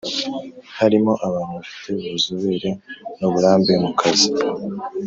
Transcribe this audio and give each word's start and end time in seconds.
harimo 0.77 1.11
abantu 1.27 1.53
bafite 1.57 1.87
ubuzobere 2.07 2.69
n 3.17 3.19
uburambe 3.27 3.73
mu 3.83 3.91
kazi 3.99 4.29